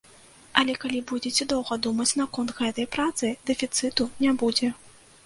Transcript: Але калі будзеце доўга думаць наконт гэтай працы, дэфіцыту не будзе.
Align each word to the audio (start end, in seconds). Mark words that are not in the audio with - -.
Але 0.59 0.73
калі 0.85 1.01
будзеце 1.11 1.45
доўга 1.51 1.77
думаць 1.87 2.07
наконт 2.21 2.53
гэтай 2.63 2.87
працы, 2.97 3.29
дэфіцыту 3.51 4.09
не 4.25 4.31
будзе. 4.45 4.73